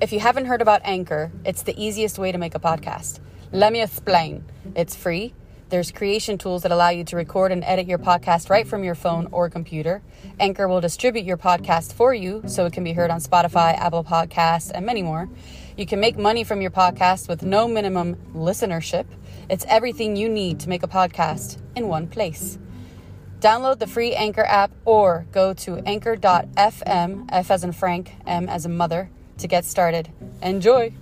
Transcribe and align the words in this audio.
If 0.00 0.12
you 0.12 0.20
haven't 0.20 0.44
heard 0.44 0.62
about 0.62 0.82
Anchor, 0.84 1.32
it's 1.44 1.62
the 1.62 1.74
easiest 1.76 2.20
way 2.20 2.30
to 2.30 2.38
make 2.38 2.54
a 2.54 2.60
podcast. 2.60 3.18
Let 3.50 3.72
me 3.72 3.82
explain. 3.82 4.44
It's 4.76 4.94
free. 4.94 5.34
There's 5.70 5.90
creation 5.90 6.38
tools 6.38 6.62
that 6.62 6.70
allow 6.70 6.90
you 6.90 7.02
to 7.02 7.16
record 7.16 7.50
and 7.50 7.64
edit 7.64 7.88
your 7.88 7.98
podcast 7.98 8.48
right 8.48 8.64
from 8.64 8.84
your 8.84 8.94
phone 8.94 9.26
or 9.32 9.50
computer. 9.50 10.00
Anchor 10.38 10.68
will 10.68 10.80
distribute 10.80 11.24
your 11.24 11.36
podcast 11.36 11.92
for 11.94 12.14
you 12.14 12.44
so 12.46 12.64
it 12.64 12.72
can 12.72 12.84
be 12.84 12.92
heard 12.92 13.10
on 13.10 13.18
Spotify, 13.18 13.76
Apple 13.76 14.04
Podcasts, 14.04 14.70
and 14.72 14.86
many 14.86 15.02
more. 15.02 15.28
You 15.76 15.84
can 15.84 15.98
make 15.98 16.16
money 16.16 16.44
from 16.44 16.62
your 16.62 16.70
podcast 16.70 17.28
with 17.28 17.42
no 17.42 17.66
minimum 17.66 18.14
listenership. 18.36 19.06
It's 19.50 19.66
everything 19.68 20.14
you 20.14 20.28
need 20.28 20.60
to 20.60 20.68
make 20.68 20.84
a 20.84 20.88
podcast 20.88 21.60
in 21.74 21.88
one 21.88 22.06
place. 22.06 22.56
Download 23.40 23.80
the 23.80 23.88
free 23.88 24.14
Anchor 24.14 24.44
app 24.44 24.70
or 24.84 25.26
go 25.32 25.54
to 25.54 25.78
anchor.fm, 25.78 27.28
F 27.32 27.50
as 27.50 27.64
in 27.64 27.72
Frank, 27.72 28.12
M 28.26 28.48
as 28.48 28.64
in 28.64 28.76
mother, 28.76 29.10
to 29.38 29.46
get 29.48 29.64
started. 29.64 30.10
Enjoy! 30.42 30.92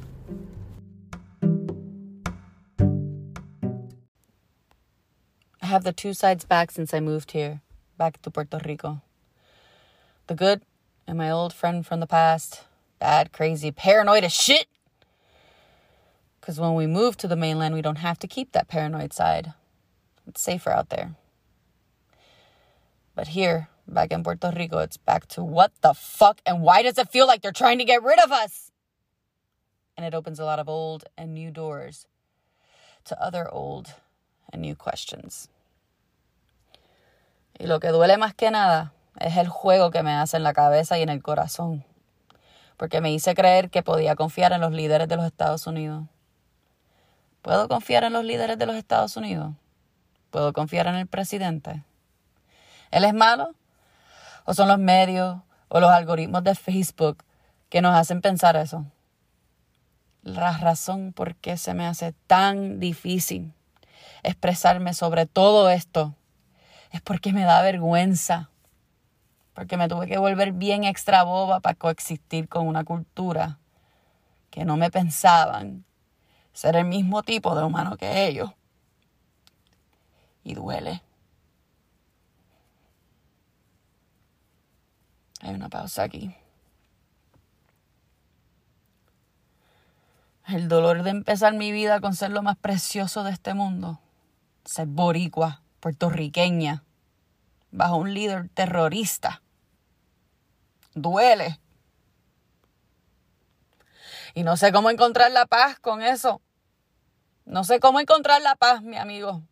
I 5.61 5.67
have 5.67 5.85
the 5.85 5.93
two 5.93 6.15
sides 6.15 6.45
back 6.45 6.71
since 6.71 6.95
I 6.95 7.01
moved 7.01 7.33
here, 7.33 7.61
back 7.99 8.23
to 8.23 8.31
Puerto 8.31 8.61
Rico. 8.65 9.03
The 10.29 10.35
good 10.35 10.63
and 11.07 11.19
my 11.19 11.31
old 11.31 11.53
friend 11.53 11.85
from 11.85 12.01
the 12.01 12.07
past, 12.07 12.63
bad, 12.99 13.33
crazy, 13.33 13.71
paranoid 13.71 14.25
as 14.25 14.33
shit. 14.33 14.67
Because 16.41 16.61
when 16.61 16.75
we 16.75 16.87
move 16.87 17.17
to 17.17 17.27
the 17.27 17.37
mainland, 17.37 17.75
we 17.75 17.83
don't 17.83 17.97
have 17.97 18.19
to 18.21 18.29
keep 18.29 18.53
that 18.53 18.69
paranoid 18.69 19.13
side. 19.13 19.55
It's 20.27 20.41
safer 20.41 20.71
out 20.71 20.91
there. 20.91 21.17
But 23.15 23.29
here, 23.29 23.69
back 23.89 24.13
in 24.13 24.23
Puerto 24.23 24.53
Rico, 24.55 24.79
it's 24.79 24.97
back 24.97 25.27
to 25.29 25.43
what 25.43 25.73
the 25.81 25.95
fuck 25.95 26.41
and 26.45 26.63
why 26.63 26.83
does 26.83 26.99
it 26.99 27.09
feel 27.09 27.27
like 27.27 27.43
they're 27.43 27.53
trying 27.53 27.79
to 27.79 27.85
get 27.85 28.03
rid 28.03 28.23
of 28.23 28.33
us? 28.33 28.71
And 29.97 30.05
it 30.05 30.15
opens 30.15 30.39
a 30.39 30.45
lot 30.45 30.59
of 30.59 30.69
old 30.69 31.05
and 31.17 31.35
new 31.35 31.51
doors 31.51 32.07
to 33.05 33.21
other 33.23 33.49
old 33.51 33.95
and 34.53 34.61
new 34.61 34.75
questions. 34.75 35.49
Y 37.59 37.67
lo 37.67 37.81
que 37.81 37.91
duele 37.91 38.19
más 38.19 38.35
que 38.35 38.51
nada 38.51 38.93
es 39.19 39.37
el 39.37 39.49
juego 39.49 39.91
que 39.91 40.03
me 40.03 40.13
hace 40.13 40.37
en 40.37 40.43
la 40.43 40.53
cabeza 40.53 40.99
y 40.99 41.03
en 41.03 41.09
el 41.09 41.23
corazón. 41.23 41.85
Porque 42.77 43.01
me 43.01 43.11
hice 43.11 43.35
creer 43.35 43.71
que 43.71 43.83
podía 43.83 44.17
confiar 44.17 44.53
en 44.53 44.61
los 44.61 44.73
líderes 44.73 45.09
de 45.09 45.17
los 45.17 45.25
Estados 45.25 45.67
Unidos. 45.67 46.05
¿Puedo 47.41 47.69
confiar 47.69 48.05
en 48.05 48.13
los 48.13 48.25
líderes 48.25 48.59
de 48.59 48.67
los 48.67 48.77
Estados 48.77 49.17
Unidos? 49.17 49.55
¿Puedo 50.31 50.53
confiar 50.53 50.87
en 50.89 50.97
el 50.97 51.07
presidente? 51.07 51.85
¿Él 52.91 53.05
es 53.05 53.15
malo? 53.15 53.55
¿O 54.47 54.55
son 54.55 54.69
los 54.69 54.79
medios 54.79 55.41
o 55.69 55.81
los 55.81 55.91
algoritmos 55.91 56.45
de 56.45 56.55
Facebook 56.55 57.25
que 57.69 57.83
nos 57.83 57.95
hacen 57.95 58.21
pensar 58.21 58.57
eso? 58.57 58.87
La 60.23 60.57
razón 60.57 61.13
por 61.13 61.35
qué 61.35 61.57
se 61.57 61.75
me 61.75 61.87
hace 61.87 62.13
tan 62.27 62.81
difícil 62.81 63.53
expresarme 64.23 64.95
sobre 64.95 65.27
todo 65.27 65.69
esto 65.69 66.15
es 66.93 67.01
porque 67.01 67.33
me 67.33 67.43
da 67.43 67.61
vergüenza, 67.63 68.51
porque 69.53 69.77
me 69.77 69.89
tuve 69.89 70.07
que 70.07 70.19
volver 70.19 70.53
bien 70.53 70.85
extra 70.85 71.25
boba 71.25 71.61
para 71.61 71.75
coexistir 71.75 72.49
con 72.49 72.67
una 72.67 72.85
cultura 72.85 73.59
que 74.51 74.65
no 74.65 74.77
me 74.77 74.91
pensaban 74.91 75.85
ser 76.53 76.77
el 76.77 76.85
mismo 76.87 77.23
tipo 77.23 77.55
de 77.55 77.65
humano 77.65 77.97
que 77.97 78.27
ellos. 78.27 78.51
Y 80.43 80.55
duele. 80.55 81.03
Hay 85.43 85.55
una 85.55 85.69
pausa 85.69 86.03
aquí. 86.03 86.35
El 90.49 90.69
dolor 90.69 91.03
de 91.03 91.11
empezar 91.11 91.55
mi 91.55 91.73
vida 91.73 92.01
con 92.01 92.15
ser 92.15 92.31
lo 92.31 92.43
más 92.43 92.57
precioso 92.57 93.25
de 93.25 93.33
este 93.33 93.53
mundo. 93.53 94.01
Ser 94.65 94.87
boricua, 94.87 95.63
puertorriqueña, 95.81 96.85
bajo 97.71 97.97
un 97.97 98.15
líder 98.15 98.49
terrorista. 98.51 99.43
Duele. 100.95 101.61
Y 104.35 104.45
no 104.45 104.57
sé 104.57 104.71
cómo 104.71 104.91
encontrar 104.91 105.33
la 105.33 105.47
paz 105.47 105.79
con 105.81 106.03
eso. 106.03 106.41
No 107.45 107.65
sé 107.65 107.81
cómo 107.81 108.01
encontrar 108.01 108.41
la 108.43 108.55
paz, 108.55 108.83
mi 108.83 108.97
amigo. 108.97 109.43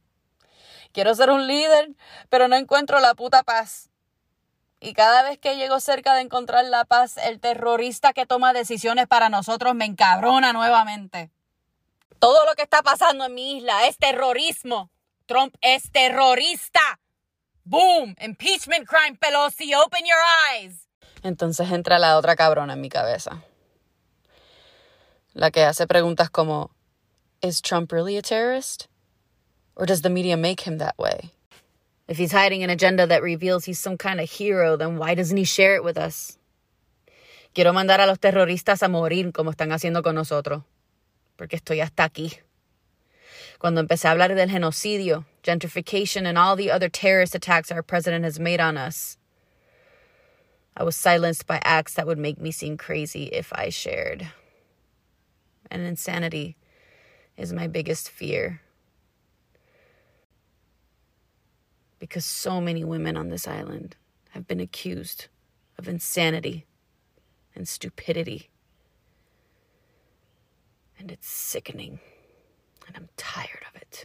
Quiero 0.92 1.14
ser 1.14 1.30
un 1.30 1.46
líder, 1.46 1.94
pero 2.28 2.48
no 2.48 2.56
encuentro 2.56 3.00
la 3.00 3.14
puta 3.14 3.42
paz. 3.42 3.90
Y 4.84 4.92
cada 4.92 5.22
vez 5.22 5.38
que 5.38 5.56
llego 5.56 5.80
cerca 5.80 6.14
de 6.14 6.20
encontrar 6.20 6.66
la 6.66 6.84
paz, 6.84 7.16
el 7.16 7.40
terrorista 7.40 8.12
que 8.12 8.26
toma 8.26 8.52
decisiones 8.52 9.06
para 9.06 9.30
nosotros 9.30 9.74
me 9.74 9.86
encabrona 9.86 10.52
nuevamente. 10.52 11.30
Todo 12.18 12.44
lo 12.44 12.54
que 12.54 12.64
está 12.64 12.82
pasando 12.82 13.24
en 13.24 13.32
mi 13.32 13.56
isla 13.56 13.86
es 13.86 13.96
terrorismo. 13.96 14.90
Trump 15.24 15.54
es 15.62 15.90
terrorista. 15.90 17.00
Boom, 17.64 18.14
impeachment 18.20 18.86
crime, 18.86 19.16
Pelosi, 19.16 19.74
open 19.74 20.04
your 20.04 20.18
eyes. 20.52 20.86
Entonces 21.22 21.72
entra 21.72 21.98
la 21.98 22.18
otra 22.18 22.36
cabrona 22.36 22.74
en 22.74 22.82
mi 22.82 22.90
cabeza. 22.90 23.42
La 25.32 25.50
que 25.50 25.64
hace 25.64 25.86
preguntas 25.86 26.28
como, 26.28 26.72
¿Is 27.40 27.62
Trump 27.62 27.90
really 27.90 28.18
a 28.18 28.22
terrorist? 28.22 28.88
Or 29.76 29.86
does 29.86 30.02
the 30.02 30.10
media 30.10 30.36
make 30.36 30.60
him 30.60 30.76
that 30.76 30.94
way? 30.98 31.33
If 32.06 32.18
he's 32.18 32.32
hiding 32.32 32.62
an 32.62 32.70
agenda 32.70 33.06
that 33.06 33.22
reveals 33.22 33.64
he's 33.64 33.78
some 33.78 33.96
kind 33.96 34.20
of 34.20 34.30
hero, 34.30 34.76
then 34.76 34.98
why 34.98 35.14
doesn't 35.14 35.36
he 35.36 35.44
share 35.44 35.74
it 35.74 35.84
with 35.84 35.96
us? 35.96 36.38
Quiero 37.54 37.72
mandar 37.72 38.00
a 38.00 38.06
los 38.06 38.18
terroristas 38.18 38.82
a 38.82 38.88
morir 38.88 39.32
como 39.32 39.52
están 39.52 39.70
haciendo 39.70 40.02
con 40.02 40.16
nosotros, 40.16 40.62
porque 41.38 41.56
estoy 41.56 41.80
hasta 41.80 42.02
aquí. 42.02 42.38
Cuando 43.58 43.80
empecé 43.80 44.06
a 44.08 44.10
hablar 44.10 44.34
del 44.34 44.48
genocidio, 44.48 45.24
gentrification, 45.42 46.26
and 46.26 46.36
all 46.36 46.56
the 46.56 46.70
other 46.70 46.88
terrorist 46.88 47.34
attacks 47.34 47.70
our 47.70 47.82
president 47.82 48.24
has 48.24 48.38
made 48.38 48.60
on 48.60 48.76
us, 48.76 49.16
I 50.76 50.82
was 50.82 50.96
silenced 50.96 51.46
by 51.46 51.60
acts 51.62 51.94
that 51.94 52.06
would 52.06 52.18
make 52.18 52.40
me 52.40 52.50
seem 52.50 52.76
crazy 52.76 53.26
if 53.26 53.52
I 53.52 53.70
shared. 53.70 54.26
And 55.70 55.82
insanity 55.82 56.56
is 57.36 57.52
my 57.52 57.68
biggest 57.68 58.10
fear. 58.10 58.60
Because 62.04 62.26
so 62.26 62.60
many 62.60 62.84
women 62.84 63.16
on 63.16 63.30
this 63.30 63.48
island 63.48 63.96
have 64.32 64.46
been 64.46 64.60
accused 64.60 65.28
of 65.78 65.88
insanity 65.88 66.66
and 67.54 67.66
stupidity. 67.66 68.50
And 70.98 71.10
it's 71.10 71.26
sickening, 71.26 72.00
and 72.86 72.94
I'm 72.94 73.08
tired 73.16 73.64
of 73.70 73.80
it. 73.80 74.04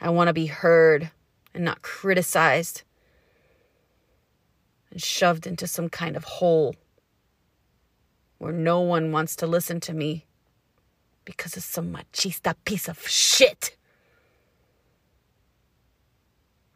I 0.00 0.08
want 0.08 0.28
to 0.28 0.32
be 0.32 0.46
heard 0.46 1.10
and 1.52 1.66
not 1.66 1.82
criticized 1.82 2.80
and 4.90 5.02
shoved 5.02 5.46
into 5.46 5.66
some 5.66 5.90
kind 5.90 6.16
of 6.16 6.24
hole 6.24 6.76
where 8.38 8.54
no 8.54 8.80
one 8.80 9.12
wants 9.12 9.36
to 9.36 9.46
listen 9.46 9.80
to 9.80 9.92
me 9.92 10.24
because 11.26 11.58
of 11.58 11.62
some 11.62 11.92
machista 11.92 12.54
piece 12.64 12.88
of 12.88 13.06
shit. 13.06 13.76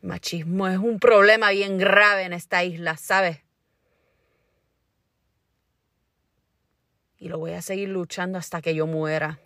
Machismo 0.07 0.69
es 0.69 0.79
un 0.79 1.01
problema 1.01 1.51
bien 1.51 1.79
grave 1.79 2.23
en 2.23 2.33
esta 2.33 2.63
isla, 2.63 2.97
¿sabes? 2.97 3.39
Y 7.19 7.29
lo 7.29 7.39
voy 7.39 7.53
a 7.53 7.63
seguir 7.63 7.89
luchando 7.89 8.39
hasta 8.39 8.63
que 8.63 8.75
yo 8.75 8.87
muera. 8.87 9.41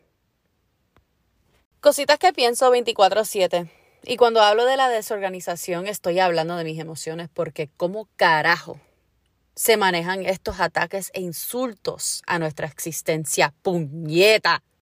Cositas 1.80 2.18
que 2.18 2.34
pienso 2.34 2.70
24/7. 2.70 3.70
Y 4.04 4.16
cuando 4.18 4.42
hablo 4.42 4.66
de 4.66 4.76
la 4.76 4.90
desorganización 4.90 5.86
estoy 5.86 6.18
hablando 6.18 6.56
de 6.56 6.64
mis 6.64 6.78
emociones 6.78 7.30
porque 7.32 7.70
¿cómo 7.78 8.08
carajo 8.16 8.78
se 9.54 9.78
manejan 9.78 10.26
estos 10.26 10.60
ataques 10.60 11.10
e 11.14 11.22
insultos 11.22 12.22
a 12.26 12.38
nuestra 12.38 12.66
existencia? 12.66 13.54
Puñeta. 13.62 14.62